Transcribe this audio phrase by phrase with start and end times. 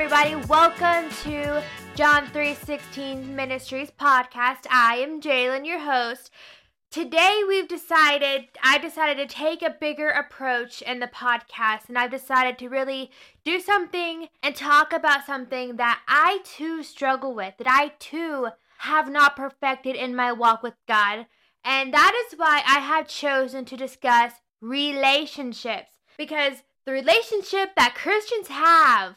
[0.00, 0.36] everybody.
[0.46, 1.60] Welcome to
[1.96, 4.64] John 316 Ministries podcast.
[4.70, 6.30] I am Jalen, your host.
[6.88, 12.12] Today we've decided I decided to take a bigger approach in the podcast and I've
[12.12, 13.10] decided to really
[13.44, 19.10] do something and talk about something that I too struggle with, that I too have
[19.10, 21.26] not perfected in my walk with God.
[21.64, 28.46] And that is why I have chosen to discuss relationships because the relationship that Christians
[28.46, 29.16] have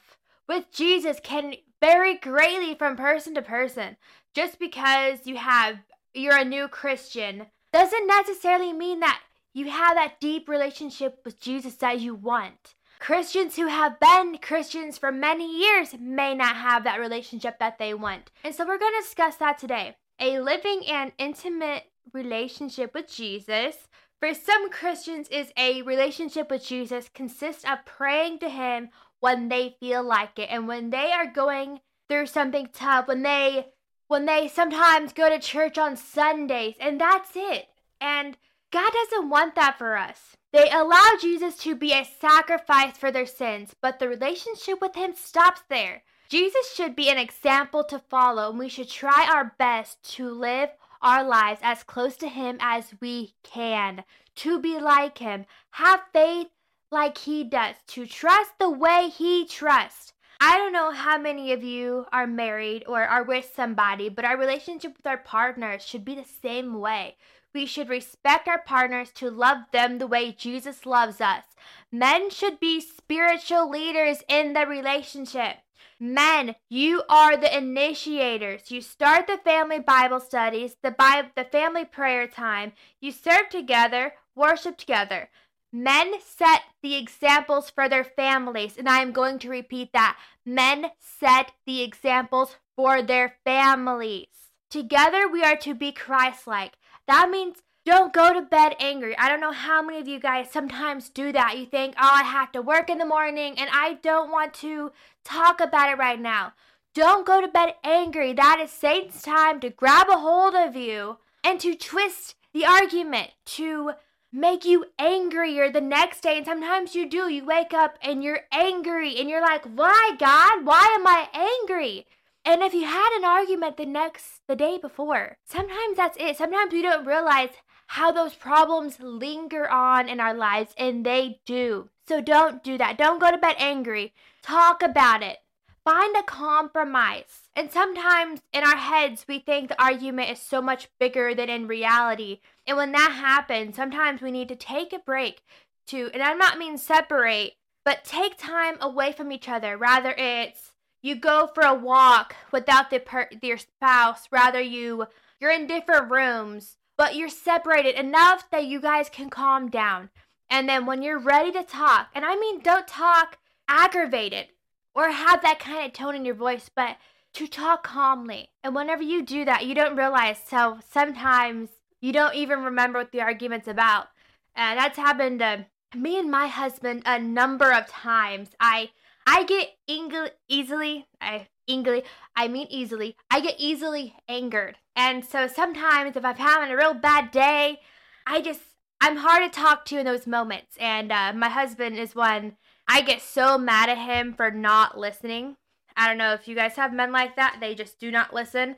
[0.51, 3.95] with Jesus can vary greatly from person to person.
[4.35, 5.77] Just because you have
[6.13, 9.21] you're a new Christian doesn't necessarily mean that
[9.53, 12.75] you have that deep relationship with Jesus that you want.
[12.99, 17.93] Christians who have been Christians for many years may not have that relationship that they
[17.93, 18.29] want.
[18.43, 19.95] And so we're going to discuss that today.
[20.20, 21.83] A living and intimate
[22.13, 23.87] relationship with Jesus
[24.20, 28.89] for some Christians is a relationship with Jesus consists of praying to him
[29.21, 33.67] when they feel like it and when they are going through something tough, when they
[34.07, 37.67] when they sometimes go to church on Sundays and that's it.
[38.01, 38.37] And
[38.71, 40.35] God doesn't want that for us.
[40.51, 45.13] They allow Jesus to be a sacrifice for their sins, but the relationship with him
[45.15, 46.03] stops there.
[46.27, 50.69] Jesus should be an example to follow, and we should try our best to live
[51.01, 54.03] our lives as close to him as we can,
[54.35, 56.47] to be like him, have faith
[56.91, 60.13] like he does, to trust the way he trusts.
[60.39, 64.38] I don't know how many of you are married or are with somebody, but our
[64.38, 67.16] relationship with our partners should be the same way.
[67.53, 71.44] We should respect our partners to love them the way Jesus loves us.
[71.91, 75.57] Men should be spiritual leaders in the relationship.
[76.00, 78.72] Men, you are the initiators.
[78.72, 82.72] You start the family Bible studies, the Bible, the family prayer time.
[83.00, 85.29] You serve together, worship together.
[85.72, 90.17] Men set the examples for their families, and I am going to repeat that.
[90.45, 94.27] Men set the examples for their families.
[94.69, 96.73] Together we are to be Christ like.
[97.07, 99.17] That means don't go to bed angry.
[99.17, 101.57] I don't know how many of you guys sometimes do that.
[101.57, 104.91] You think, oh, I have to work in the morning and I don't want to
[105.23, 106.53] talk about it right now.
[106.93, 108.33] Don't go to bed angry.
[108.33, 113.31] That is Satan's time to grab a hold of you and to twist the argument,
[113.45, 113.93] to
[114.31, 116.37] make you angrier the next day.
[116.37, 117.29] And sometimes you do.
[117.29, 120.65] You wake up and you're angry and you're like, why, God?
[120.65, 122.05] Why am I angry?
[122.43, 126.37] And if you had an argument the next, the day before, sometimes that's it.
[126.37, 127.49] Sometimes we don't realize
[127.87, 131.89] how those problems linger on in our lives, and they do.
[132.07, 132.97] So don't do that.
[132.97, 134.13] Don't go to bed angry.
[134.41, 135.39] Talk about it.
[135.83, 137.49] Find a compromise.
[137.55, 141.67] And sometimes in our heads, we think the argument is so much bigger than in
[141.67, 142.39] reality.
[142.67, 145.44] And when that happens, sometimes we need to take a break
[145.88, 149.77] to, and I'm not mean separate, but take time away from each other.
[149.77, 154.27] Rather, it's you go for a walk without the per- your spouse.
[154.31, 155.07] Rather, you
[155.39, 160.11] you're in different rooms, but you're separated enough that you guys can calm down.
[160.49, 164.47] And then when you're ready to talk, and I mean, don't talk aggravated
[164.93, 166.97] or have that kind of tone in your voice, but
[167.33, 168.49] to talk calmly.
[168.63, 171.69] And whenever you do that, you don't realize so sometimes
[172.01, 174.07] you don't even remember what the argument's about.
[174.56, 178.50] And that's happened to me and my husband a number of times.
[178.59, 178.89] I
[179.25, 182.03] I get ing- easily I easily
[182.35, 183.16] I mean easily.
[183.29, 184.78] I get easily angered.
[184.95, 187.79] And so sometimes if I'm having a real bad day,
[188.25, 188.61] I just
[189.00, 190.75] I'm hard to talk to in those moments.
[190.79, 192.57] And uh, my husband is one
[192.88, 195.56] I get so mad at him for not listening.
[195.95, 197.57] I don't know if you guys have men like that.
[197.59, 198.75] They just do not listen.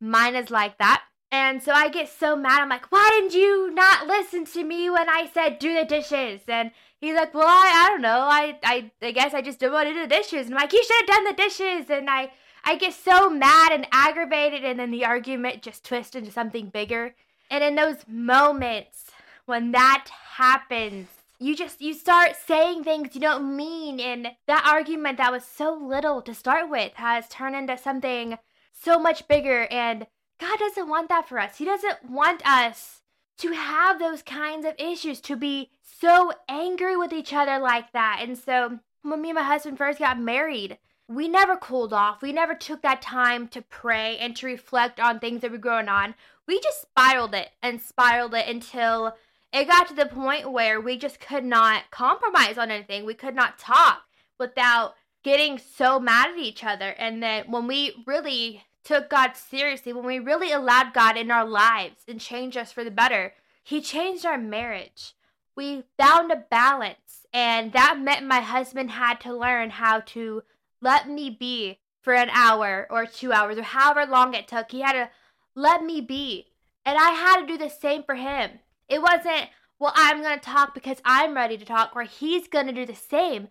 [0.00, 1.02] Mine is like that.
[1.34, 2.60] And so I get so mad.
[2.60, 6.42] I'm like, why didn't you not listen to me when I said do the dishes?
[6.46, 8.20] And he's like, well, I, I don't know.
[8.20, 10.46] I, I, I guess I just didn't want to do the dishes.
[10.46, 11.90] And I'm like, you should have done the dishes.
[11.90, 12.30] And I,
[12.64, 14.64] I get so mad and aggravated.
[14.64, 17.16] And then the argument just twists into something bigger.
[17.50, 19.10] And in those moments
[19.46, 20.06] when that
[20.36, 21.08] happens,
[21.40, 25.74] you just you start saying things you don't mean and that argument that was so
[25.74, 28.38] little to start with has turned into something
[28.72, 30.06] so much bigger and
[30.40, 31.58] God doesn't want that for us.
[31.58, 33.02] He doesn't want us
[33.38, 38.20] to have those kinds of issues, to be so angry with each other like that.
[38.22, 40.78] And so when me and my husband first got married,
[41.08, 42.22] we never cooled off.
[42.22, 45.88] We never took that time to pray and to reflect on things that were going
[45.88, 46.14] on.
[46.46, 49.16] We just spiraled it and spiraled it until
[49.52, 53.04] it got to the point where we just could not compromise on anything.
[53.04, 54.02] We could not talk
[54.38, 56.90] without getting so mad at each other.
[56.90, 61.44] And then when we really took God seriously, when we really allowed God in our
[61.44, 63.32] lives and changed us for the better,
[63.62, 65.14] He changed our marriage.
[65.56, 70.42] We found a balance, and that meant my husband had to learn how to
[70.80, 74.70] let me be for an hour or two hours or however long it took.
[74.70, 75.10] He had to
[75.54, 76.46] let me be.
[76.84, 78.50] And I had to do the same for him.
[78.88, 79.48] It wasn't,
[79.78, 82.84] well, I'm going to talk because I'm ready to talk, or he's going to do
[82.84, 83.48] the same.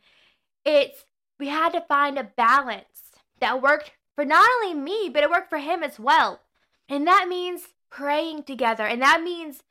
[0.64, 1.06] It's,
[1.40, 5.50] we had to find a balance that worked for not only me, but it worked
[5.50, 6.42] for him as well.
[6.90, 8.86] And that means praying together.
[8.86, 9.64] And that means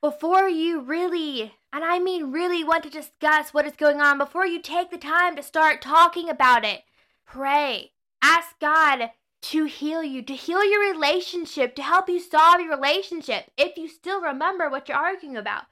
[0.00, 4.46] before you really, and I mean really want to discuss what is going on, before
[4.46, 6.82] you take the time to start talking about it,
[7.26, 7.92] pray.
[8.22, 9.10] Ask God
[9.40, 13.88] to heal you, to heal your relationship, to help you solve your relationship if you
[13.88, 15.64] still remember what you're arguing about.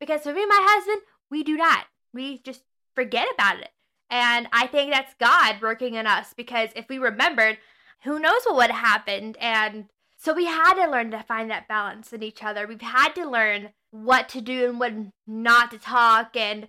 [0.00, 1.86] Because for me and my husband, we do not.
[2.12, 2.62] We just
[2.94, 3.70] forget about it.
[4.14, 7.58] And I think that's God working in us because if we remembered,
[8.04, 9.36] who knows what would have happened.
[9.40, 12.64] And so we had to learn to find that balance in each other.
[12.64, 14.92] We've had to learn what to do and what
[15.26, 16.36] not to talk.
[16.36, 16.68] And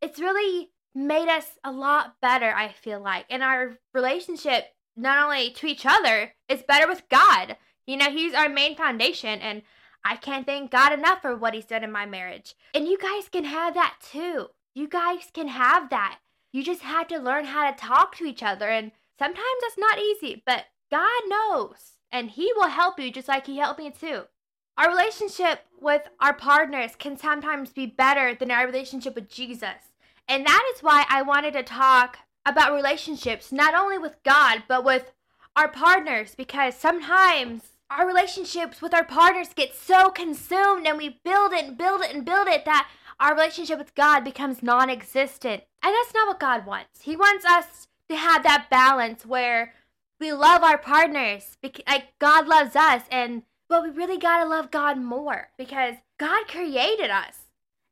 [0.00, 3.26] it's really made us a lot better, I feel like.
[3.28, 4.66] And our relationship,
[4.96, 7.56] not only to each other, is better with God.
[7.88, 9.40] You know, He's our main foundation.
[9.40, 9.62] And
[10.04, 12.54] I can't thank God enough for what He's done in my marriage.
[12.72, 14.50] And you guys can have that too.
[14.76, 16.20] You guys can have that.
[16.54, 18.68] You just have to learn how to talk to each other.
[18.68, 21.98] And sometimes that's not easy, but God knows.
[22.12, 24.22] And He will help you just like He helped me too.
[24.78, 29.90] Our relationship with our partners can sometimes be better than our relationship with Jesus.
[30.28, 34.84] And that is why I wanted to talk about relationships, not only with God, but
[34.84, 35.10] with
[35.56, 41.52] our partners, because sometimes our relationships with our partners get so consumed and we build
[41.52, 42.88] it and build it and build it that
[43.24, 45.62] our relationship with God becomes non existent.
[45.82, 47.00] And that's not what God wants.
[47.00, 49.72] He wants us to have that balance where
[50.20, 51.56] we love our partners
[51.88, 56.46] like God loves us and but we really got to love God more because God
[56.46, 57.48] created us.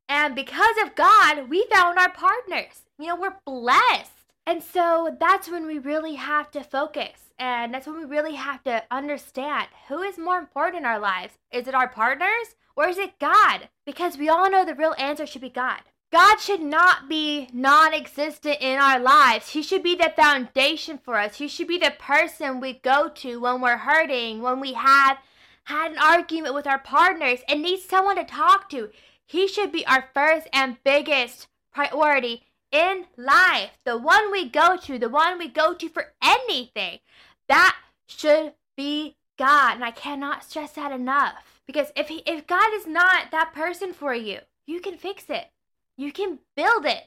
[0.07, 2.83] And because of God, we found our partners.
[2.99, 4.11] You know, we're blessed.
[4.45, 7.31] And so that's when we really have to focus.
[7.39, 11.33] And that's when we really have to understand who is more important in our lives.
[11.51, 13.69] Is it our partners or is it God?
[13.85, 15.81] Because we all know the real answer should be God.
[16.11, 19.49] God should not be non existent in our lives.
[19.49, 21.37] He should be the foundation for us.
[21.37, 25.17] He should be the person we go to when we're hurting, when we have
[25.63, 28.89] had an argument with our partners and need someone to talk to.
[29.25, 33.71] He should be our first and biggest priority in life.
[33.83, 36.99] The one we go to, the one we go to for anything.
[37.47, 37.75] That
[38.05, 39.75] should be God.
[39.75, 41.52] And I cannot stress that enough.
[41.65, 45.51] Because if he, if God is not that person for you, you can fix it.
[45.95, 47.03] You can build it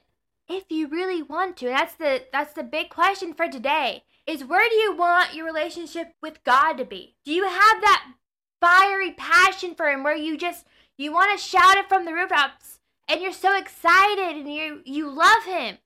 [0.49, 1.67] if you really want to.
[1.67, 4.05] And that's the that's the big question for today.
[4.27, 7.17] Is where do you want your relationship with God to be?
[7.25, 8.15] Do you have that
[8.61, 10.67] fiery passion for him where you just
[10.97, 15.11] you want to shout it from the rooftops and you're so excited and you you
[15.11, 15.79] love him.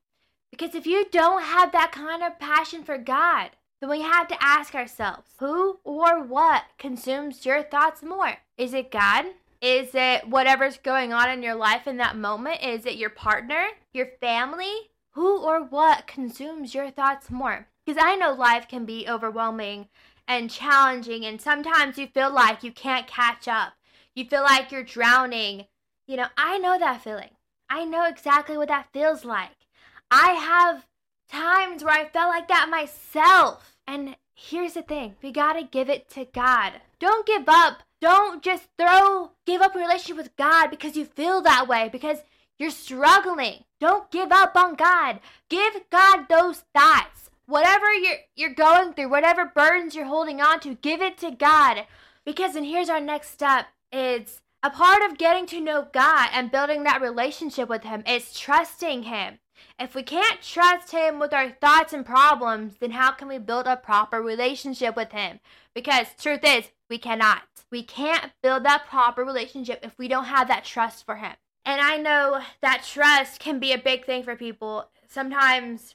[0.51, 3.51] Because if you don't have that kind of passion for God,
[3.81, 8.37] then we have to ask ourselves, who or what consumes your thoughts more?
[8.59, 9.27] Is it God?
[9.61, 12.63] Is it whatever's going on in your life in that moment?
[12.63, 14.91] Is it your partner, your family?
[15.13, 17.67] Who or what consumes your thoughts more?
[17.85, 19.89] Because I know life can be overwhelming
[20.29, 23.73] and challenging, and sometimes you feel like you can't catch up.
[24.15, 25.67] You feel like you're drowning.
[26.07, 27.31] You know, I know that feeling.
[27.69, 29.67] I know exactly what that feels like.
[30.11, 30.87] I have
[31.31, 33.75] times where I felt like that myself.
[33.87, 36.75] And here's the thing we gotta give it to God.
[36.99, 37.83] Don't give up.
[38.01, 42.19] Don't just throw, give up a relationship with God because you feel that way, because
[42.59, 43.65] you're struggling.
[43.79, 45.21] Don't give up on God.
[45.49, 47.21] Give God those thoughts
[47.51, 51.85] whatever you're you're going through, whatever burdens you're holding on to, give it to God.
[52.25, 56.53] Because and here's our next step it's a part of getting to know God and
[56.53, 59.39] building that relationship with him is trusting him.
[59.79, 63.67] If we can't trust him with our thoughts and problems, then how can we build
[63.67, 65.41] a proper relationship with him?
[65.75, 67.43] Because truth is, we cannot.
[67.71, 71.35] We can't build that proper relationship if we don't have that trust for him.
[71.65, 74.89] And I know that trust can be a big thing for people.
[75.09, 75.95] Sometimes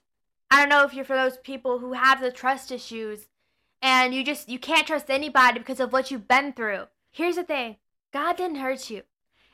[0.49, 3.27] I don't know if you're for those people who have the trust issues
[3.81, 6.85] and you just you can't trust anybody because of what you've been through.
[7.11, 7.77] Here's the thing.
[8.13, 9.03] God didn't hurt you.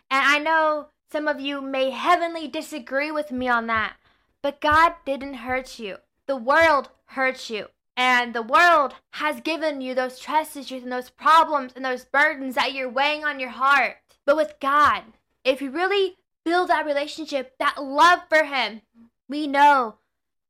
[0.09, 3.95] And I know some of you may heavenly disagree with me on that,
[4.41, 5.98] but God didn't hurt you.
[6.27, 7.67] The world hurt you.
[7.98, 12.55] And the world has given you those trust issues and those problems and those burdens
[12.55, 13.98] that you're weighing on your heart.
[14.25, 15.03] But with God,
[15.43, 18.81] if you really build that relationship, that love for Him,
[19.27, 19.95] we know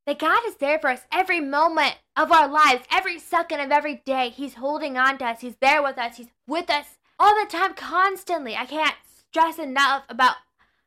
[0.05, 4.01] that God is there for us every moment of our lives, every second of every
[4.05, 4.29] day.
[4.29, 7.74] He's holding on to us, He's there with us, He's with us all the time,
[7.74, 8.55] constantly.
[8.55, 8.95] I can't
[9.27, 10.36] stress enough about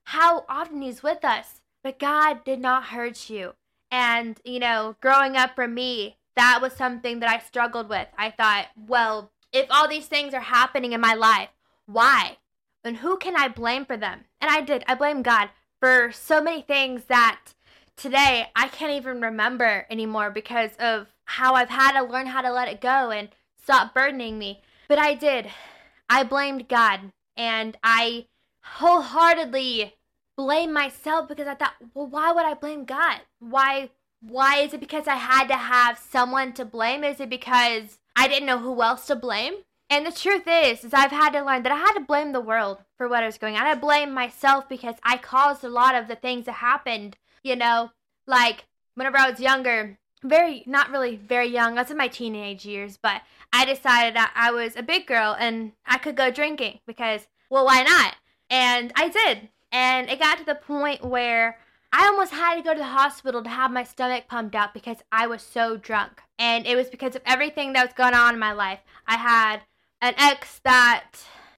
[0.05, 1.61] how often He's with us.
[1.85, 3.53] But God did not hurt you.
[3.91, 8.09] And, you know, growing up for me, that was something that I struggled with.
[8.19, 11.51] I thought, well, if all these things are happening in my life,
[11.87, 12.39] why?
[12.83, 14.25] And who can I blame for them?
[14.41, 14.83] And I did.
[14.89, 17.41] I blame God for so many things that
[17.97, 22.53] today I can't even remember anymore because of how I've had to learn how to
[22.53, 23.29] let it go and
[23.63, 24.63] stop burdening me.
[24.89, 25.51] But I did.
[26.09, 28.27] I blamed God and I
[28.63, 29.95] wholeheartedly
[30.37, 33.21] blame myself because I thought, well, why would I blame God?
[33.39, 37.05] Why why is it because I had to have someone to blame?
[37.05, 39.55] Is it because I didn't know who else to blame?
[39.91, 42.41] And the truth is, is I've had to learn that I had to blame the
[42.41, 43.67] world for what was going on.
[43.67, 47.17] I blame myself because I caused a lot of the things that happened.
[47.43, 47.91] You know,
[48.27, 48.65] like
[48.95, 51.77] whenever I was younger, very not really very young.
[51.77, 53.21] I was in my teenage years, but
[53.53, 57.67] I decided that I was a big girl and I could go drinking because, well,
[57.67, 58.17] why not?
[58.49, 59.51] And I did.
[59.75, 61.59] And it got to the point where
[61.93, 64.99] I almost had to go to the hospital to have my stomach pumped out because
[65.11, 66.23] I was so drunk.
[66.39, 68.79] And it was because of everything that was going on in my life.
[69.09, 69.63] I had
[70.01, 71.07] an ex that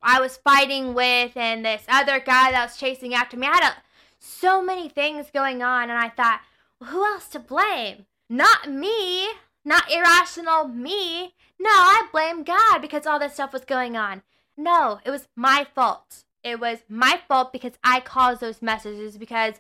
[0.03, 3.49] I was fighting with and this other guy that was chasing after me.
[3.49, 3.77] I had a,
[4.19, 6.41] so many things going on, and I thought,
[6.81, 8.07] well, who else to blame?
[8.31, 9.29] Not me.
[9.63, 11.35] Not irrational me.
[11.59, 14.23] No, I blame God because all this stuff was going on.
[14.57, 16.25] No, it was my fault.
[16.47, 19.55] It was my fault because I caused those messages because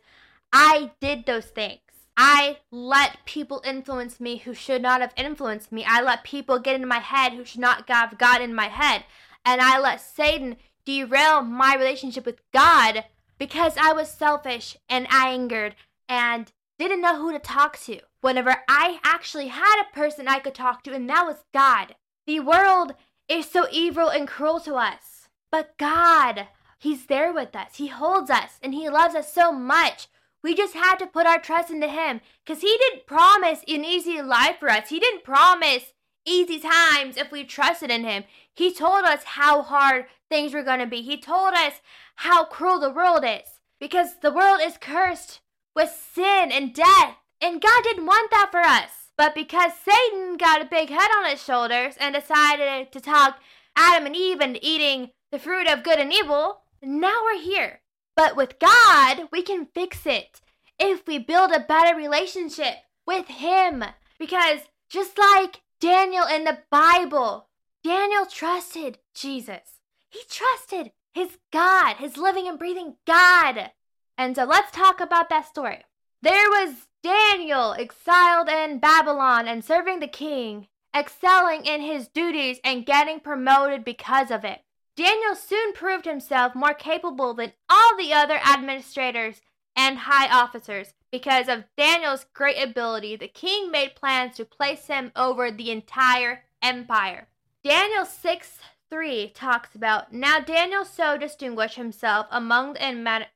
[0.52, 1.80] I did those things.
[2.16, 5.84] I let people influence me who should not have influenced me.
[5.84, 9.04] I let people get into my head who should not have got in my head.
[9.44, 13.04] And I let Satan derail my relationship with God
[13.36, 15.74] because I was selfish and angered
[16.08, 17.98] and didn't know who to talk to.
[18.20, 21.96] Whenever I actually had a person I could talk to, and that was God.
[22.28, 22.94] The world
[23.28, 25.28] is so evil and cruel to us.
[25.50, 26.46] But God,
[26.78, 27.76] He's there with us.
[27.76, 30.08] He holds us and He loves us so much.
[30.42, 34.20] We just had to put our trust into Him because He didn't promise an easy
[34.22, 34.88] life for us.
[34.88, 35.92] He didn't promise
[36.24, 38.24] easy times if we trusted in Him.
[38.54, 41.02] He told us how hard things were going to be.
[41.02, 41.80] He told us
[42.16, 45.40] how cruel the world is because the world is cursed
[45.74, 47.16] with sin and death.
[47.40, 48.90] And God didn't want that for us.
[49.16, 53.38] But because Satan got a big head on his shoulders and decided to talk
[53.74, 57.80] Adam and Eve into eating the fruit of good and evil, now we're here.
[58.14, 60.40] But with God, we can fix it
[60.78, 63.84] if we build a better relationship with Him.
[64.18, 67.48] Because just like Daniel in the Bible,
[67.84, 69.80] Daniel trusted Jesus.
[70.10, 73.70] He trusted his God, his living and breathing God.
[74.18, 75.82] And so let's talk about that story.
[76.20, 82.84] There was Daniel exiled in Babylon and serving the king, excelling in his duties and
[82.84, 84.60] getting promoted because of it.
[84.96, 89.42] Daniel soon proved himself more capable than all the other administrators
[89.76, 90.94] and high officers.
[91.12, 96.44] Because of Daniel's great ability, the king made plans to place him over the entire
[96.62, 97.28] empire.
[97.62, 103.26] Daniel 6 3 talks about Now Daniel so distinguished himself among the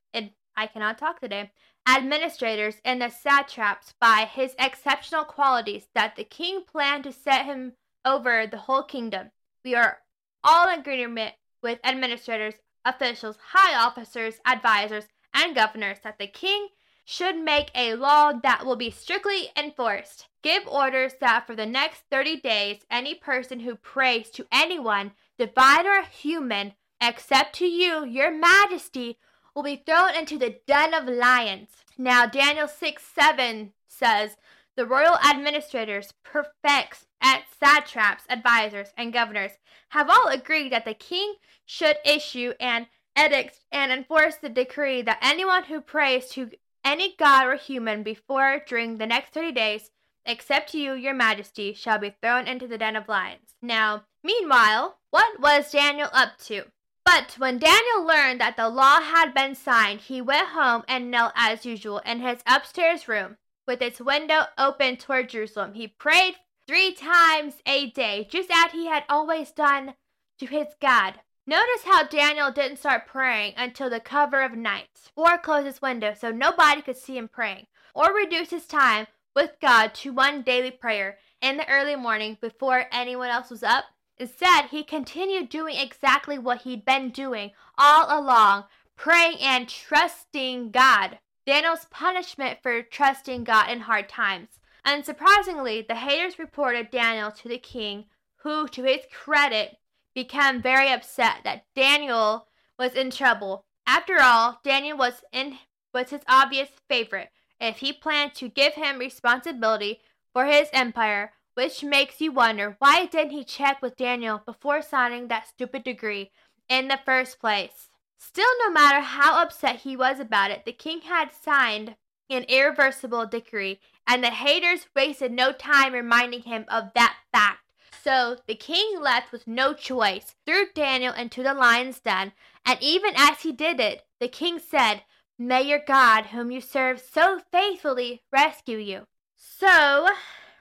[0.57, 1.51] I cannot talk today
[1.89, 7.73] administrators and the satraps by his exceptional qualities that the king planned to set him
[8.05, 9.31] over the whole kingdom.
[9.65, 9.99] We are
[10.45, 16.69] all in agreement with administrators, officials, high officers, advisors, and governors that the king
[17.05, 20.29] should make a law that will be strictly enforced.
[20.43, 25.87] Give orders that for the next 30 days, any person who prays to anyone, divine
[25.87, 29.19] or human, except to you, your majesty,
[29.55, 31.69] will be thrown into the den of lions.
[31.99, 34.37] Now, Daniel 6 7 says,
[34.81, 39.59] The royal administrators, prefects, and satraps, advisors, and governors
[39.91, 41.35] have all agreed that the king
[41.67, 47.47] should issue an edict and enforce the decree that anyone who prays to any god
[47.47, 49.91] or human before or during the next 30 days,
[50.25, 53.57] except you, your majesty, shall be thrown into the den of lions.
[53.61, 56.65] Now, meanwhile, what was Daniel up to?
[57.05, 61.33] But when Daniel learned that the law had been signed, he went home and knelt
[61.37, 63.37] as usual in his upstairs room,
[63.71, 65.75] with its window open toward Jerusalem.
[65.75, 66.35] He prayed
[66.67, 69.95] three times a day, just as he had always done
[70.41, 71.21] to his God.
[71.47, 76.15] Notice how Daniel didn't start praying until the cover of night, or close his window
[76.19, 80.73] so nobody could see him praying, or reduce his time with God to one daily
[80.73, 83.85] prayer in the early morning before anyone else was up.
[84.19, 88.65] Instead, he continued doing exactly what he'd been doing all along,
[88.97, 91.21] praying and trusting God.
[91.51, 94.61] Daniel's punishment for trusting God in hard times.
[94.87, 98.05] Unsurprisingly, the haters reported Daniel to the king,
[98.45, 99.77] who, to his credit,
[100.15, 102.47] became very upset that Daniel
[102.79, 103.65] was in trouble.
[103.85, 105.59] After all, Daniel was in
[105.93, 107.31] was his obvious favorite,
[107.61, 110.03] if he planned to give him responsibility
[110.33, 115.27] for his empire, which makes you wonder why didn't he check with Daniel before signing
[115.27, 116.31] that stupid decree
[116.69, 117.90] in the first place?
[118.23, 121.97] Still, no matter how upset he was about it, the king had signed
[122.29, 127.61] an irreversible decree, and the haters wasted no time reminding him of that fact.
[128.05, 132.33] So the king left with no choice, threw Daniel into the lion's den,
[132.67, 135.03] and even as he did it, the king said,
[135.39, 139.07] May your God, whom you serve so faithfully, rescue you.
[139.35, 140.09] So,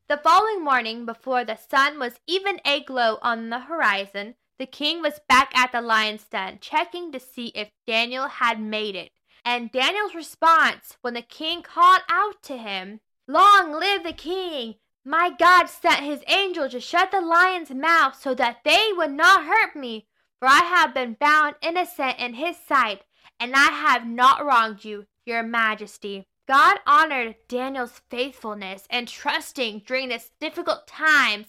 [0.07, 5.01] the following morning, before the sun was even a glow on the horizon, the king
[5.01, 9.11] was back at the lion's den, checking to see if Daniel had made it.
[9.45, 14.75] And Daniel's response when the king called out to him, Long live the king!
[15.05, 19.45] My God sent his angel to shut the lion's mouth so that they would not
[19.45, 20.07] hurt me,
[20.39, 23.03] for I have been found innocent in his sight,
[23.39, 26.27] and I have not wronged you, your majesty.
[26.47, 31.47] God honored Daniel's faithfulness and trusting during this difficult times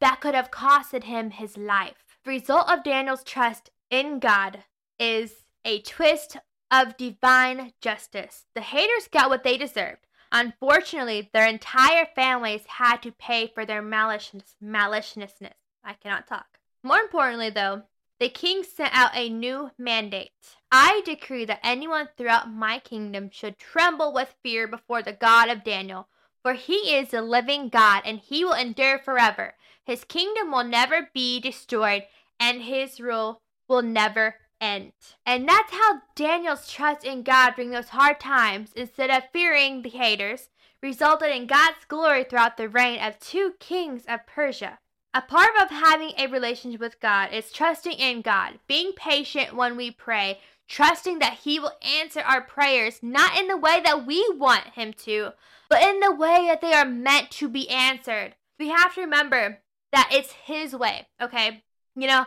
[0.00, 2.07] that could have costed him his life.
[2.28, 4.64] The result of Daniel's trust in God
[4.98, 6.36] is a twist
[6.70, 8.44] of divine justice.
[8.54, 10.06] The haters got what they deserved.
[10.30, 14.56] Unfortunately, their entire families had to pay for their maliciousness.
[14.60, 15.54] maliciousness.
[15.82, 16.58] I cannot talk.
[16.82, 17.84] More importantly, though,
[18.20, 20.32] the king sent out a new mandate.
[20.70, 25.64] I decree that anyone throughout my kingdom should tremble with fear before the God of
[25.64, 26.08] Daniel,
[26.42, 29.54] for he is the living God and he will endure forever.
[29.88, 32.02] His kingdom will never be destroyed
[32.40, 34.92] and his rule will never end.
[35.24, 39.90] And that's how Daniel's trust in God during those hard times, instead of fearing the
[39.90, 40.48] haters,
[40.82, 44.78] resulted in God's glory throughout the reign of two kings of Persia.
[45.14, 49.76] A part of having a relationship with God is trusting in God, being patient when
[49.76, 54.24] we pray, trusting that He will answer our prayers not in the way that we
[54.36, 55.32] want Him to,
[55.68, 58.34] but in the way that they are meant to be answered.
[58.58, 59.60] We have to remember
[59.92, 61.62] that it's His way, okay?
[62.00, 62.26] You know,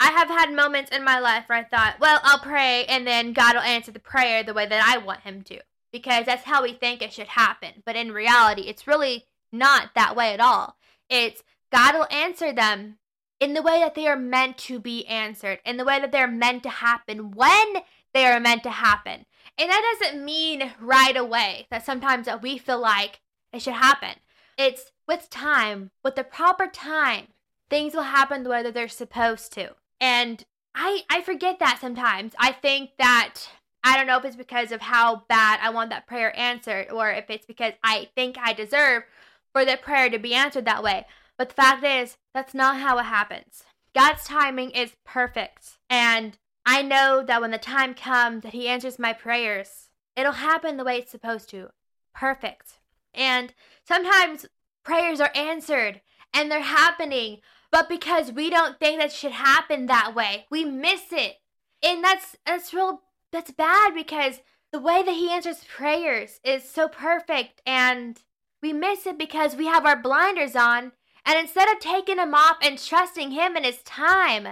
[0.00, 3.32] I have had moments in my life where I thought, well, I'll pray and then
[3.32, 5.60] God will answer the prayer the way that I want Him to.
[5.92, 7.82] Because that's how we think it should happen.
[7.86, 10.76] But in reality, it's really not that way at all.
[11.08, 12.98] It's God will answer them
[13.40, 16.26] in the way that they are meant to be answered, in the way that they're
[16.26, 17.74] meant to happen, when
[18.12, 19.26] they are meant to happen.
[19.58, 23.20] And that doesn't mean right away that sometimes that we feel like
[23.52, 24.16] it should happen.
[24.56, 27.28] It's with time, with the proper time,
[27.70, 29.74] things will happen the way that they're supposed to.
[30.00, 32.34] And I I forget that sometimes.
[32.38, 33.34] I think that
[33.82, 37.10] I don't know if it's because of how bad I want that prayer answered or
[37.10, 39.04] if it's because I think I deserve
[39.52, 41.06] for that prayer to be answered that way.
[41.36, 43.64] But the fact is, that's not how it happens.
[43.94, 45.78] God's timing is perfect.
[45.90, 50.76] And I know that when the time comes that He answers my prayers, it'll happen
[50.76, 51.70] the way it's supposed to.
[52.14, 52.78] Perfect.
[53.12, 53.52] And
[53.86, 54.46] sometimes
[54.82, 56.00] prayers are answered
[56.34, 57.38] and they're happening,
[57.70, 61.36] but because we don't think that should happen that way, we miss it.
[61.82, 64.40] And that's that's real that's bad because
[64.72, 68.20] the way that he answers prayers is so perfect and
[68.62, 70.92] we miss it because we have our blinders on
[71.26, 74.48] and instead of taking them off and trusting him in his time,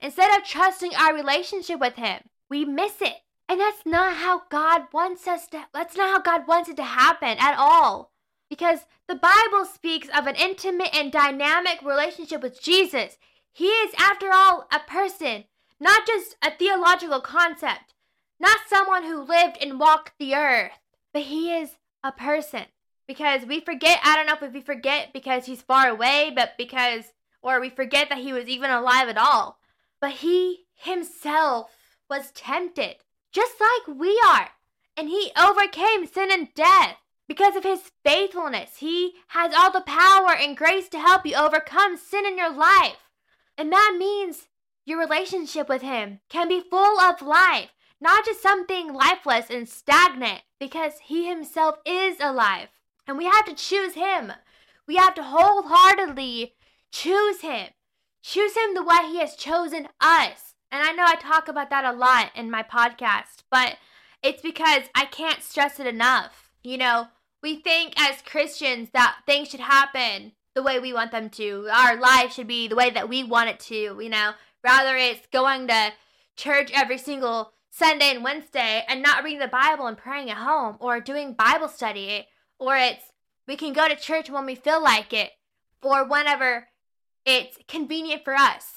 [0.00, 3.16] instead of trusting our relationship with him, we miss it.
[3.48, 6.82] And that's not how God wants us to that's not how God wants it to
[6.82, 8.12] happen at all.
[8.48, 13.18] Because the Bible speaks of an intimate and dynamic relationship with Jesus.
[13.52, 15.44] He is, after all, a person,
[15.80, 17.94] not just a theological concept,
[18.38, 20.72] not someone who lived and walked the earth,
[21.12, 21.70] but he is
[22.04, 22.64] a person.
[23.06, 27.04] Because we forget, I don't know if we forget because he's far away, but because,
[27.40, 29.58] or we forget that he was even alive at all.
[30.00, 31.70] But he himself
[32.10, 32.96] was tempted,
[33.32, 34.50] just like we are,
[34.96, 36.96] and he overcame sin and death.
[37.28, 41.96] Because of his faithfulness, he has all the power and grace to help you overcome
[41.96, 43.10] sin in your life.
[43.58, 44.48] And that means
[44.84, 50.42] your relationship with him can be full of life, not just something lifeless and stagnant,
[50.60, 52.68] because he himself is alive.
[53.06, 54.32] And we have to choose him.
[54.86, 56.54] We have to wholeheartedly
[56.92, 57.68] choose him.
[58.22, 60.54] Choose him the way he has chosen us.
[60.70, 63.76] And I know I talk about that a lot in my podcast, but
[64.22, 66.50] it's because I can't stress it enough.
[66.62, 67.08] You know,
[67.46, 71.68] we think as Christians that things should happen the way we want them to.
[71.72, 74.32] Our life should be the way that we want it to, you know.
[74.64, 75.92] Rather it's going to
[76.34, 80.76] church every single Sunday and Wednesday and not reading the Bible and praying at home
[80.80, 82.26] or doing Bible study
[82.58, 83.12] or it's
[83.46, 85.30] we can go to church when we feel like it
[85.82, 86.66] or whenever
[87.24, 88.72] it's convenient for us.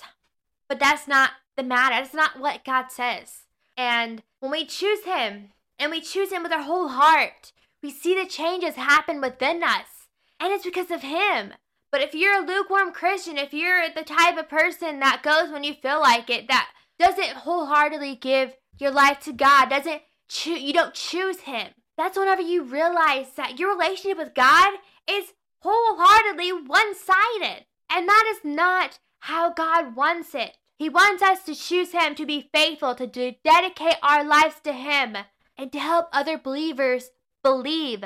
[0.67, 1.95] But that's not the matter.
[1.95, 3.45] That's not what God says.
[3.75, 7.51] And when we choose him and we choose him with our whole heart,
[7.81, 10.07] we see the changes happen within us.
[10.39, 11.53] And it's because of Him.
[11.91, 15.63] But if you're a lukewarm Christian, if you're the type of person that goes when
[15.63, 20.73] you feel like it, that doesn't wholeheartedly give your life to God, doesn't choo- you
[20.73, 21.69] don't choose Him.
[21.97, 24.73] That's whenever you realize that your relationship with God
[25.09, 27.65] is wholeheartedly one sided.
[27.89, 30.57] And that is not how God wants it.
[30.77, 34.71] He wants us to choose Him, to be faithful, to de- dedicate our lives to
[34.71, 35.17] Him,
[35.57, 37.09] and to help other believers
[37.43, 38.01] believe.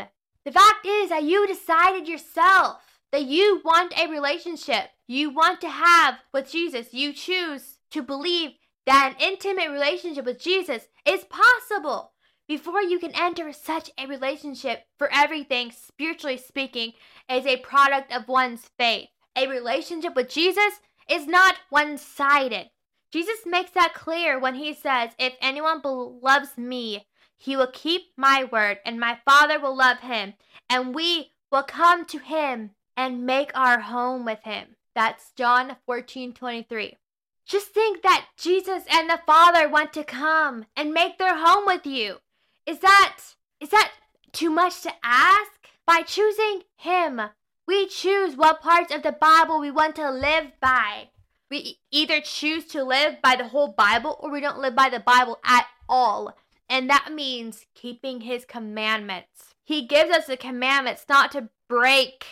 [0.45, 2.77] The fact is that you decided yourself
[3.11, 6.93] that you want a relationship you want to have with Jesus.
[6.93, 8.51] You choose to believe
[8.85, 12.13] that an intimate relationship with Jesus is possible.
[12.47, 16.93] Before you can enter such a relationship, for everything, spiritually speaking,
[17.29, 19.09] is a product of one's faith.
[19.35, 22.69] A relationship with Jesus is not one sided.
[23.11, 28.45] Jesus makes that clear when he says, If anyone loves me, he will keep my
[28.51, 30.33] word, and my Father will love him,
[30.69, 34.75] and we will come to him and make our home with him.
[34.95, 36.97] That's John 14 23.
[37.45, 41.85] Just think that Jesus and the Father want to come and make their home with
[41.85, 42.17] you.
[42.65, 43.17] Is that
[43.59, 43.91] is that
[44.31, 45.51] too much to ask?
[45.85, 47.19] By choosing him,
[47.67, 51.09] we choose what parts of the Bible we want to live by.
[51.51, 55.01] We either choose to live by the whole Bible or we don't live by the
[55.01, 56.35] Bible at all.
[56.73, 59.53] And that means keeping his commandments.
[59.63, 62.25] He gives us the commandments not to break,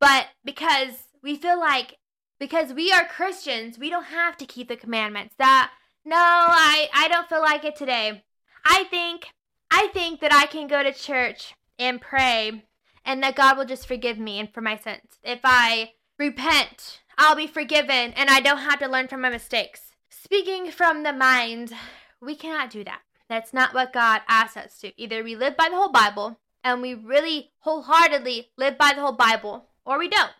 [0.00, 1.98] but because we feel like
[2.40, 5.36] because we are Christians, we don't have to keep the commandments.
[5.38, 5.70] That
[6.04, 8.24] no, I I don't feel like it today.
[8.64, 9.28] I think
[9.70, 12.64] I think that I can go to church and pray
[13.04, 15.20] and that God will just forgive me and for my sins.
[15.22, 19.92] If I repent, I'll be forgiven and I don't have to learn from my mistakes.
[20.10, 21.72] Speaking from the mind,
[22.20, 23.02] we cannot do that.
[23.28, 24.92] That's not what God asks us to.
[25.00, 29.12] Either we live by the whole Bible and we really wholeheartedly live by the whole
[29.12, 30.32] Bible, or we don't.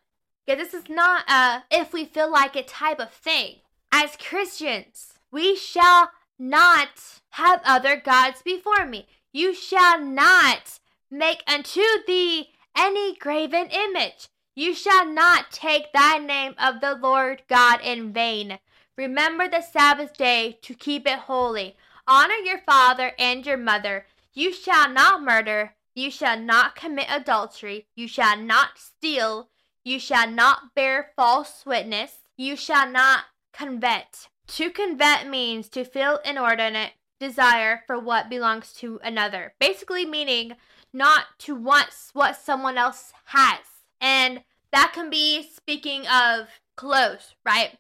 [0.47, 3.57] Yeah, this is not a if we feel like it type of thing.
[3.93, 9.07] As Christians, we shall not have other gods before me.
[9.33, 14.29] You shall not make unto thee any graven image.
[14.55, 18.59] You shall not take thy name of the Lord God in vain.
[18.97, 21.77] Remember the Sabbath day to keep it holy.
[22.09, 24.07] Honor your father and your mother.
[24.33, 25.75] You shall not murder.
[25.95, 27.87] You shall not commit adultery.
[27.97, 29.49] You shall not steal.
[29.85, 32.19] You shall not bear false witness.
[32.37, 34.29] You shall not covet.
[34.49, 39.55] To covet means to feel inordinate desire for what belongs to another.
[39.59, 40.53] Basically, meaning
[40.93, 43.61] not to want what someone else has.
[44.01, 44.43] And
[44.73, 47.79] that can be speaking of clothes, right?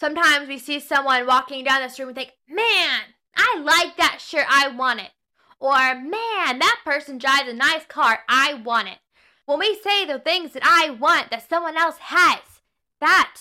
[0.00, 3.00] Sometimes we see someone walking down the street and think, man,
[3.36, 5.10] I like that shirt, I want it.
[5.60, 8.98] Or, man, that person drives a nice car, I want it.
[9.46, 12.40] When we say the things that I want that someone else has,
[13.00, 13.36] that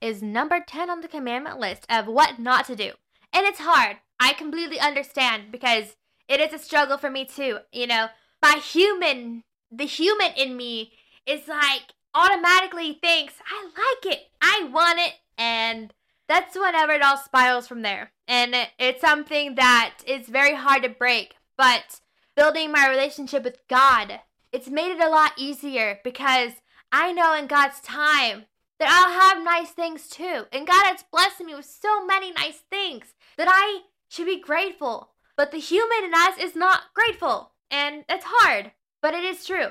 [0.00, 2.92] is number 10 on the commandment list of what not to do.
[3.32, 3.98] And it's hard.
[4.18, 5.96] I completely understand because
[6.28, 7.58] it is a struggle for me too.
[7.72, 8.08] You know,
[8.42, 10.92] my human, the human in me
[11.26, 15.92] is like automatically thinks, I like it, I want it, and
[16.32, 18.10] that's whenever it all spirals from there.
[18.26, 22.00] And it's something that is very hard to break, but
[22.34, 26.52] building my relationship with God, it's made it a lot easier because
[26.90, 28.46] I know in God's time
[28.78, 30.44] that I'll have nice things too.
[30.50, 35.10] And God has blessed me with so many nice things that I should be grateful.
[35.36, 39.68] But the human in us is not grateful and it's hard, but it is true.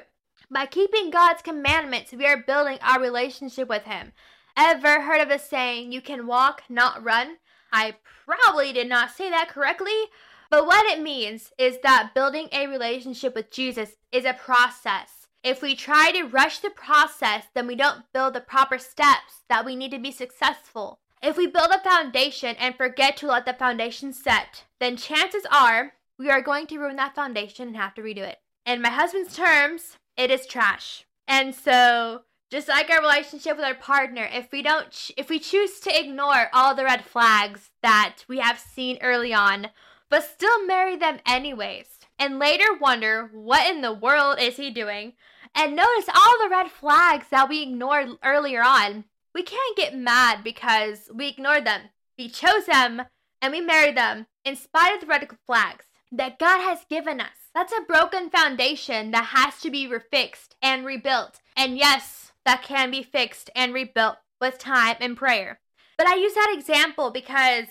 [0.51, 4.11] By keeping God's commandments, we are building our relationship with Him.
[4.57, 7.37] Ever heard of the saying, you can walk, not run?
[7.71, 10.09] I probably did not say that correctly,
[10.49, 15.27] but what it means is that building a relationship with Jesus is a process.
[15.43, 19.65] If we try to rush the process, then we don't build the proper steps that
[19.65, 20.99] we need to be successful.
[21.23, 25.93] If we build a foundation and forget to let the foundation set, then chances are
[26.19, 28.37] we are going to ruin that foundation and have to redo it.
[28.65, 31.05] In my husband's terms, it is trash.
[31.27, 35.39] And so, just like our relationship with our partner, if we don't ch- if we
[35.39, 39.69] choose to ignore all the red flags that we have seen early on,
[40.09, 45.13] but still marry them anyways, and later wonder what in the world is he doing,
[45.55, 50.43] and notice all the red flags that we ignored earlier on, we can't get mad
[50.43, 51.81] because we ignored them.
[52.17, 53.03] We chose them
[53.41, 57.49] and we married them in spite of the red flags that God has given us.
[57.53, 61.39] That's a broken foundation that has to be refixed and rebuilt.
[61.55, 65.59] And yes, that can be fixed and rebuilt with time and prayer.
[65.97, 67.67] But I use that example because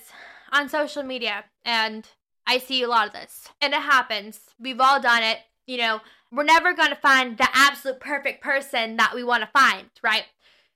[0.53, 2.07] on social media, and
[2.47, 4.41] I see a lot of this, and it happens.
[4.59, 5.39] We've all done it.
[5.67, 6.01] You know,
[6.33, 10.25] we're never going to find the absolute perfect person that we want to find, right?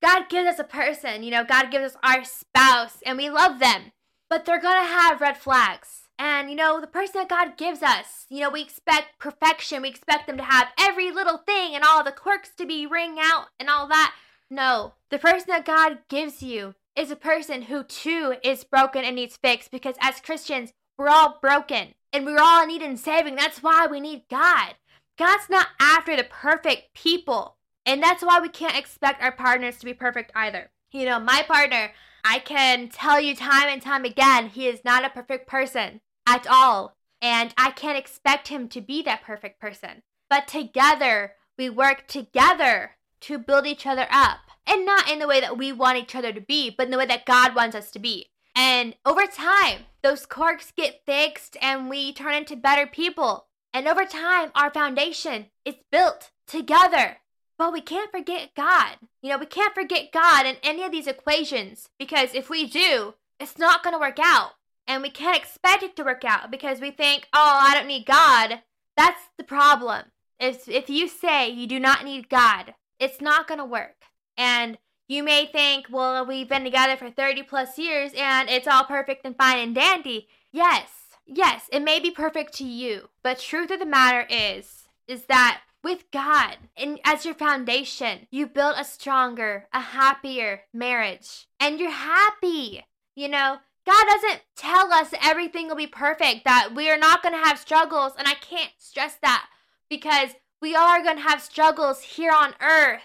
[0.02, 3.58] God gives us a person, you know, God gives us our spouse and we love
[3.58, 3.92] them,
[4.28, 6.03] but they're going to have red flags.
[6.18, 9.82] And, you know, the person that God gives us, you know, we expect perfection.
[9.82, 13.16] We expect them to have every little thing and all the quirks to be ring
[13.20, 14.14] out and all that.
[14.50, 19.16] No, the person that God gives you is a person who too is broken and
[19.16, 23.34] needs fixed because as Christians, we're all broken and we're all in need of saving.
[23.34, 24.74] That's why we need God.
[25.18, 27.56] God's not after the perfect people.
[27.86, 30.70] And that's why we can't expect our partners to be perfect either.
[30.92, 31.92] You know, my partner,
[32.24, 36.46] I can tell you time and time again, he is not a perfect person at
[36.48, 36.96] all.
[37.20, 40.02] And I can't expect him to be that perfect person.
[40.28, 44.40] But together, we work together to build each other up.
[44.66, 46.98] And not in the way that we want each other to be, but in the
[46.98, 48.30] way that God wants us to be.
[48.56, 53.46] And over time, those quirks get fixed and we turn into better people.
[53.72, 57.18] And over time, our foundation is built together.
[57.58, 58.96] But we can't forget God.
[59.22, 63.14] You know, we can't forget God in any of these equations because if we do,
[63.38, 64.52] it's not going to work out.
[64.86, 68.06] And we can't expect it to work out because we think, oh, I don't need
[68.06, 68.60] God.
[68.96, 70.06] That's the problem.
[70.38, 74.04] If, if you say you do not need God, it's not going to work.
[74.36, 78.84] And you may think, well, we've been together for 30 plus years and it's all
[78.84, 80.28] perfect and fine and dandy.
[80.52, 80.90] Yes,
[81.26, 83.08] yes, it may be perfect to you.
[83.22, 88.46] But truth of the matter is, is that with God and as your foundation, you
[88.46, 91.46] build a stronger, a happier marriage.
[91.60, 92.84] And you're happy.
[93.14, 97.34] You know, God doesn't tell us everything will be perfect, that we are not going
[97.34, 98.12] to have struggles.
[98.18, 99.46] And I can't stress that
[99.90, 103.02] because we are going to have struggles here on earth.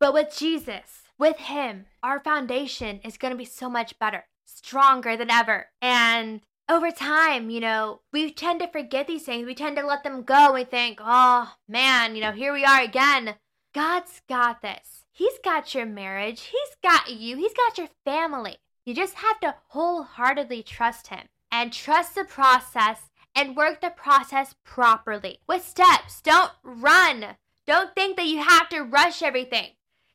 [0.00, 5.16] But with Jesus, with Him, our foundation is going to be so much better, stronger
[5.16, 5.66] than ever.
[5.80, 9.46] And over time, you know, we tend to forget these things.
[9.46, 10.52] We tend to let them go.
[10.52, 13.34] We think, oh man, you know, here we are again.
[13.74, 15.04] God's got this.
[15.12, 16.42] He's got your marriage.
[16.42, 17.36] He's got you.
[17.36, 18.56] He's got your family.
[18.84, 24.54] You just have to wholeheartedly trust Him and trust the process and work the process
[24.64, 26.20] properly with steps.
[26.20, 27.36] Don't run.
[27.66, 29.70] Don't think that you have to rush everything.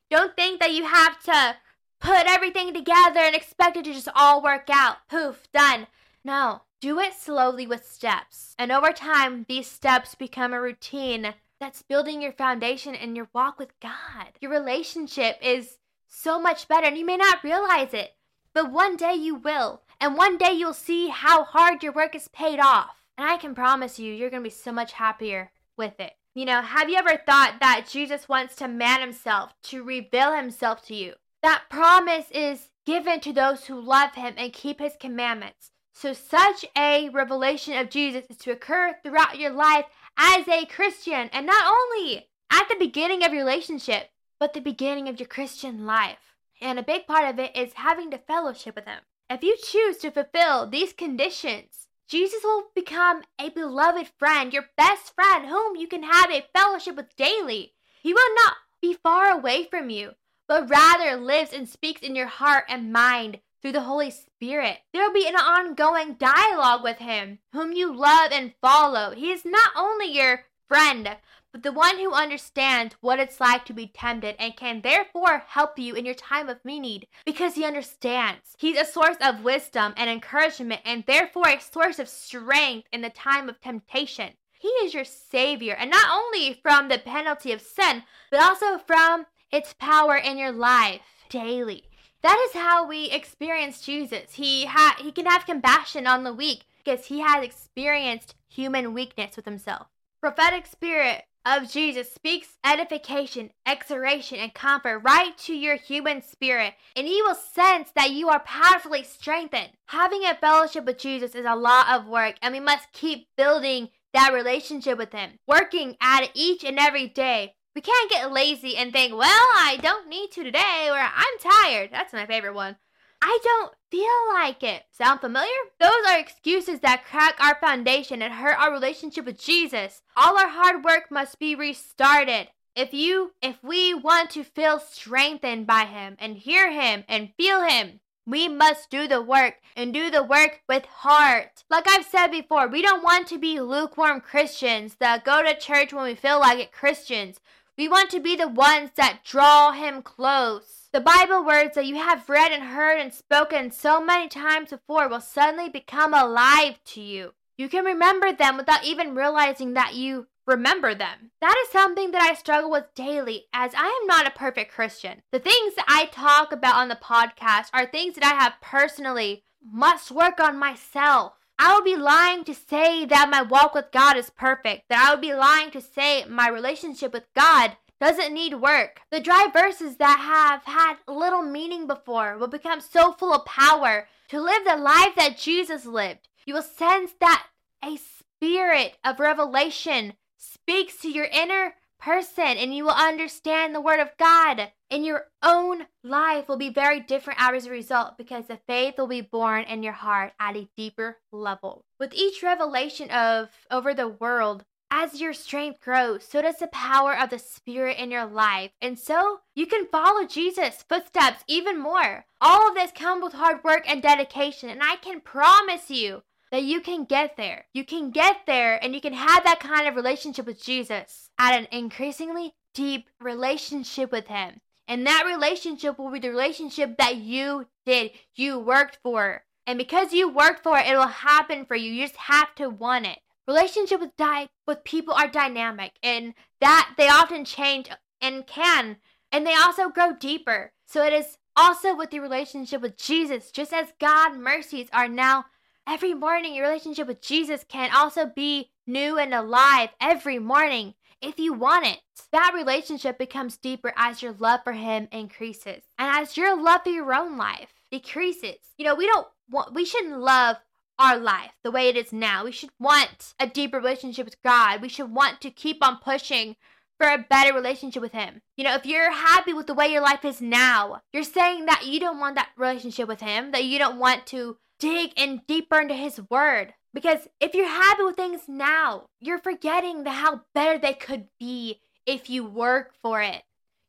[0.10, 1.56] Don't think that you have to
[2.00, 4.98] put everything together and expect it to just all work out.
[5.10, 5.88] Poof, done.
[6.24, 8.54] No, do it slowly with steps.
[8.60, 13.58] And over time, these steps become a routine that's building your foundation and your walk
[13.58, 14.34] with God.
[14.42, 15.78] Your relationship is
[16.08, 18.14] so much better, and you may not realize it.
[18.58, 19.84] But one day you will.
[20.02, 23.04] And one day you'll see how hard your work is paid off.
[23.16, 26.14] And I can promise you, you're going to be so much happier with it.
[26.34, 30.84] You know, have you ever thought that Jesus wants to man himself, to reveal himself
[30.88, 31.14] to you?
[31.44, 35.70] That promise is given to those who love him and keep his commandments.
[35.94, 39.86] So, such a revelation of Jesus is to occur throughout your life
[40.18, 45.08] as a Christian, and not only at the beginning of your relationship, but the beginning
[45.08, 46.27] of your Christian life.
[46.62, 49.02] And a big part of it is having the fellowship with Him.
[49.30, 55.14] If you choose to fulfill these conditions, Jesus will become a beloved friend, your best
[55.14, 57.74] friend, whom you can have a fellowship with daily.
[58.02, 60.12] He will not be far away from you,
[60.48, 64.78] but rather lives and speaks in your heart and mind through the Holy Spirit.
[64.94, 69.12] There will be an ongoing dialogue with Him, whom you love and follow.
[69.12, 71.18] He is not only your friend,
[71.58, 75.80] but the one who understands what it's like to be tempted and can therefore help
[75.80, 78.56] you in your time of need because he understands.
[78.60, 83.10] He's a source of wisdom and encouragement and therefore a source of strength in the
[83.10, 84.34] time of temptation.
[84.60, 89.26] He is your Savior, and not only from the penalty of sin, but also from
[89.52, 91.86] its power in your life daily.
[92.22, 94.34] That is how we experience Jesus.
[94.34, 99.36] He ha- he can have compassion on the weak because he has experienced human weakness
[99.36, 99.88] with himself.
[100.20, 107.08] Prophetic spirit of Jesus speaks edification, exhortation, and comfort right to your human spirit, and
[107.08, 109.70] you will sense that you are powerfully strengthened.
[109.88, 113.88] Having a fellowship with Jesus is a lot of work, and we must keep building
[114.14, 117.54] that relationship with Him, working at it each and every day.
[117.76, 121.92] We can't get lazy and think, well, I don't need to today, or I'm tired.
[121.92, 122.76] That's my favorite one.
[123.22, 124.84] I don't feel like it.
[124.92, 125.50] Sound familiar?
[125.80, 130.02] Those are excuses that crack our foundation and hurt our relationship with Jesus.
[130.16, 132.50] All our hard work must be restarted.
[132.76, 137.64] If you, if we want to feel strengthened by Him and hear Him and feel
[137.64, 141.64] Him, we must do the work and do the work with heart.
[141.72, 145.92] Like I've said before, we don't want to be lukewarm Christians that go to church
[145.92, 147.40] when we feel like it Christians.
[147.78, 150.77] We want to be the ones that draw Him close.
[150.98, 155.08] The Bible words that you have read and heard and spoken so many times before
[155.08, 157.36] will suddenly become alive to you.
[157.56, 161.30] You can remember them without even realizing that you remember them.
[161.40, 165.22] That is something that I struggle with daily as I am not a perfect Christian.
[165.32, 169.44] The things that I talk about on the podcast are things that I have personally
[169.64, 171.34] must work on myself.
[171.60, 175.14] I would be lying to say that my walk with God is perfect, that I
[175.14, 179.02] would be lying to say my relationship with God doesn't need work.
[179.12, 184.08] The dry verses that have had little meaning before will become so full of power
[184.30, 186.28] to live the life that Jesus lived.
[186.46, 187.48] You will sense that
[187.84, 194.00] a spirit of revelation speaks to your inner person and you will understand the word
[194.00, 198.60] of God and your own life will be very different as a result because the
[198.68, 201.84] faith will be born in your heart at a deeper level.
[202.00, 207.18] With each revelation of over the world, as your strength grows, so does the power
[207.18, 208.72] of the Spirit in your life.
[208.82, 212.26] And so you can follow Jesus' footsteps even more.
[212.40, 214.70] All of this comes with hard work and dedication.
[214.70, 217.66] And I can promise you that you can get there.
[217.74, 221.58] You can get there and you can have that kind of relationship with Jesus at
[221.58, 224.62] an increasingly deep relationship with Him.
[224.88, 229.44] And that relationship will be the relationship that you did, you worked for.
[229.66, 231.92] And because you worked for it, it will happen for you.
[231.92, 233.20] You just have to want it.
[233.48, 237.90] Relationship with di- with people are dynamic and that they often change
[238.22, 238.98] and can
[239.32, 240.72] and they also grow deeper.
[240.86, 245.46] So it is also with the relationship with Jesus, just as God mercies are now
[245.88, 251.40] every morning your relationship with Jesus can also be new and alive every morning if
[251.40, 252.00] you want it.
[252.32, 256.90] That relationship becomes deeper as your love for him increases and as your love for
[256.90, 258.58] your own life decreases.
[258.78, 260.58] You know, we don't want we shouldn't love
[261.00, 262.46] our life the way it is now.
[262.46, 264.82] We should want a deeper relationship with God.
[264.82, 266.56] We should want to keep on pushing
[266.98, 268.42] for a better relationship with Him.
[268.56, 271.86] You know, if you're happy with the way your life is now, you're saying that
[271.86, 275.80] you don't want that relationship with Him, that you don't want to dig in deeper
[275.80, 276.74] into His Word.
[276.94, 281.82] Because if you're happy with things now, you're forgetting the how better they could be
[282.06, 283.44] if you work for it.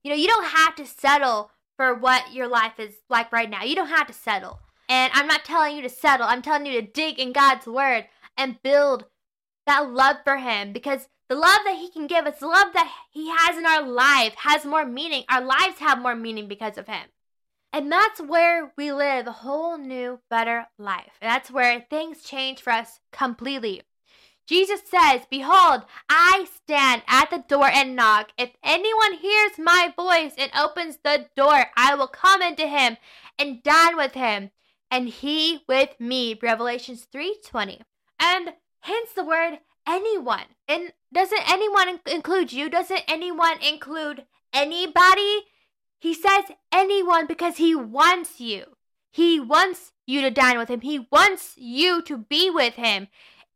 [0.05, 3.63] You know, you don't have to settle for what your life is like right now.
[3.63, 4.61] You don't have to settle.
[4.89, 8.07] And I'm not telling you to settle, I'm telling you to dig in God's word
[8.37, 9.05] and build
[9.67, 12.91] that love for Him because the love that He can give us, the love that
[13.11, 15.25] He has in our life, has more meaning.
[15.29, 17.05] Our lives have more meaning because of Him.
[17.73, 21.13] And that's where we live a whole new, better life.
[21.21, 23.83] And that's where things change for us completely.
[24.47, 28.31] Jesus says, Behold, I stand at the door and knock.
[28.39, 32.97] If anyone hears my voice and opens the door, I will come into him
[33.39, 34.51] and dine with him
[34.91, 37.81] and he with me revelations 3.20
[38.21, 40.45] and hence the word anyone.
[40.67, 42.69] And doesn't anyone include you?
[42.69, 45.47] Doesn't anyone include anybody?
[45.99, 48.77] He says anyone because he wants you.
[49.11, 50.83] He wants you to dine with him.
[50.83, 53.09] He wants you to be with him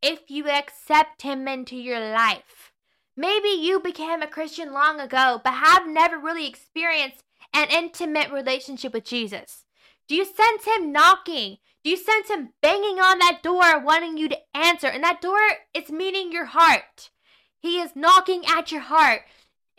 [0.02, 2.72] if you accept him into your life.
[3.16, 8.94] Maybe you became a christian long ago but have never really experienced an intimate relationship
[8.94, 9.61] with jesus
[10.08, 11.58] do you sense him knocking?
[11.84, 14.86] Do you sense him banging on that door, wanting you to answer?
[14.86, 15.38] And that door
[15.74, 17.10] is meaning your heart.
[17.58, 19.22] He is knocking at your heart.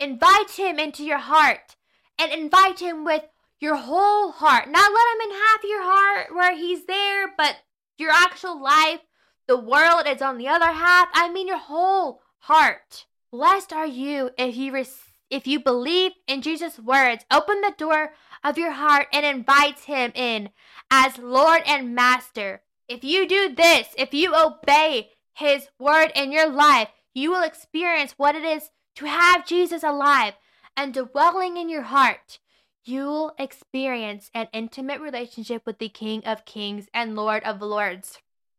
[0.00, 1.76] Invite him into your heart
[2.18, 3.24] and invite him with
[3.60, 4.68] your whole heart.
[4.68, 7.56] Not let him in half your heart where he's there, but
[7.96, 9.00] your actual life,
[9.46, 11.08] the world is on the other half.
[11.14, 13.06] I mean your whole heart.
[13.30, 18.12] Blessed are you if you receive if you believe in Jesus' words, open the door
[18.44, 20.50] of your heart and invites him in
[20.90, 22.60] as Lord and Master.
[22.86, 28.12] If you do this, if you obey his word in your life, you will experience
[28.16, 30.34] what it is to have Jesus alive
[30.76, 32.38] and dwelling in your heart.
[32.84, 38.18] You'll experience an intimate relationship with the King of Kings and Lord of Lords.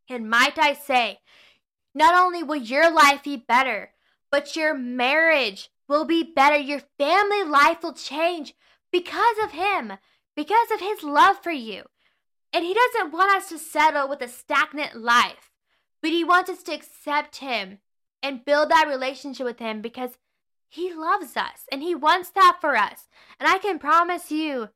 [0.10, 1.20] And might I say,
[1.94, 3.92] not only will your life be better,
[4.32, 6.58] but your marriage will be better.
[6.58, 8.56] Your family life will change
[8.92, 9.94] because of Him,
[10.36, 11.84] because of His love for you.
[12.54, 15.52] And He doesn't want us to settle with a stagnant life,
[16.02, 17.80] but He wants us to accept Him
[18.24, 20.12] and build that relationship with Him because
[20.70, 23.08] He loves us and He wants that for us.
[23.40, 24.70] And I can promise you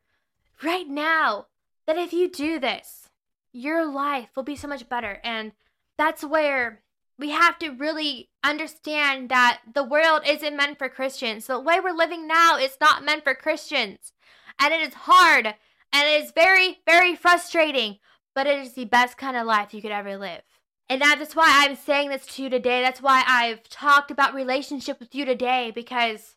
[0.63, 1.47] right now
[1.85, 3.09] that if you do this,
[3.51, 5.19] your life will be so much better.
[5.23, 5.53] And
[5.97, 6.81] that's where
[7.19, 11.47] we have to really understand that the world isn't meant for Christians.
[11.47, 14.13] The way we're living now is not meant for Christians.
[14.57, 15.45] And it is hard
[15.91, 17.97] and it is very, very frustrating,
[18.33, 20.41] but it is the best kind of life you could ever live.
[20.87, 22.81] And that's why I'm saying this to you today.
[22.81, 26.35] That's why I've talked about relationship with you today because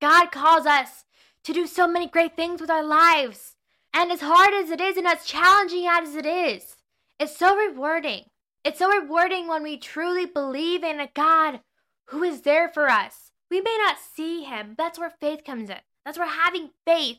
[0.00, 1.04] God calls us
[1.44, 3.54] to do so many great things with our lives.
[3.94, 6.76] And as hard as it is and as challenging as it is,
[7.20, 8.24] it's so rewarding.
[8.64, 11.60] It's so rewarding when we truly believe in a God
[12.06, 13.30] who is there for us.
[13.50, 14.74] We may not see him.
[14.78, 15.76] That's where faith comes in.
[16.04, 17.18] That's where having faith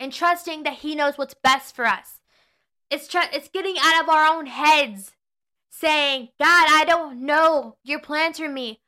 [0.00, 2.20] and trusting that he knows what's best for us.
[2.90, 5.12] It's tr- it's getting out of our own heads
[5.68, 8.80] saying, "God, I don't know your plans for me,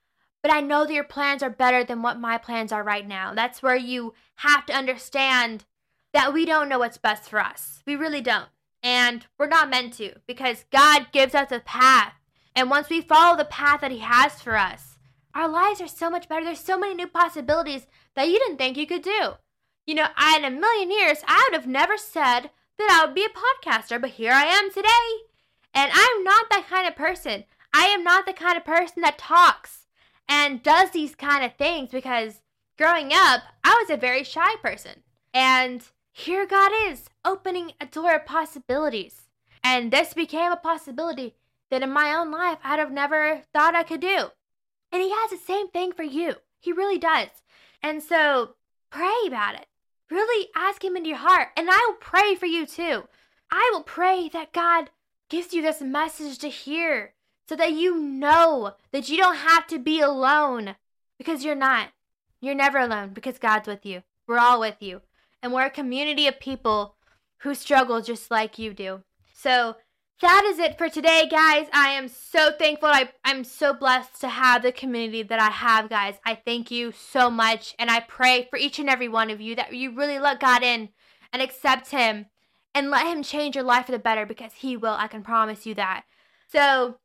[0.42, 3.32] but I know that your plans are better than what my plans are right now."
[3.32, 5.66] That's where you have to understand
[6.12, 7.82] that we don't know what's best for us.
[7.86, 8.48] We really don't.
[8.82, 12.14] And we're not meant to because God gives us a path.
[12.54, 14.96] And once we follow the path that He has for us,
[15.34, 16.44] our lives are so much better.
[16.44, 19.34] There's so many new possibilities that you didn't think you could do.
[19.86, 23.14] You know, I, in a million years, I would have never said that I would
[23.14, 24.88] be a podcaster, but here I am today.
[25.74, 27.44] And I'm not that kind of person.
[27.72, 29.86] I am not the kind of person that talks
[30.28, 32.42] and does these kind of things because
[32.78, 35.02] growing up, I was a very shy person.
[35.32, 35.82] And
[36.12, 39.22] here God is opening a door of possibilities.
[39.64, 41.34] And this became a possibility
[41.70, 44.26] that in my own life I'd have never thought I could do.
[44.92, 46.34] And He has the same thing for you.
[46.60, 47.28] He really does.
[47.82, 48.56] And so
[48.90, 49.66] pray about it.
[50.10, 51.48] Really ask Him into your heart.
[51.56, 53.04] And I will pray for you too.
[53.50, 54.90] I will pray that God
[55.30, 57.14] gives you this message to hear
[57.48, 60.76] so that you know that you don't have to be alone
[61.16, 61.88] because you're not.
[62.40, 64.02] You're never alone because God's with you.
[64.26, 65.00] We're all with you
[65.42, 66.96] and we're a community of people
[67.38, 69.02] who struggle just like you do.
[69.34, 69.76] So
[70.20, 71.66] that is it for today, guys.
[71.72, 72.88] I am so thankful.
[72.88, 76.14] I, I'm so blessed to have the community that I have, guys.
[76.24, 77.74] I thank you so much.
[77.76, 80.62] And I pray for each and every one of you that you really let God
[80.62, 80.90] in
[81.32, 82.26] and accept Him
[82.72, 84.94] and let Him change your life for the better because He will.
[84.96, 86.04] I can promise you that.
[86.48, 86.98] So,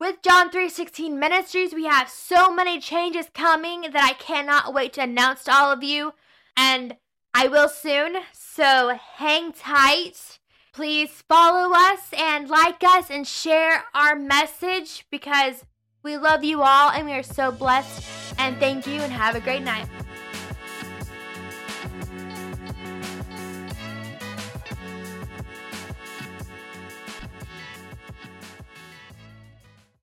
[0.00, 5.02] with John 3:16 Ministries, we have so many changes coming that I cannot wait to
[5.02, 6.14] announce to all of you.
[6.56, 6.96] And
[7.34, 10.38] I will soon, so hang tight.
[10.72, 15.64] Please follow us and like us and share our message because
[16.02, 18.04] we love you all and we are so blessed.
[18.38, 19.86] And thank you and have a great night.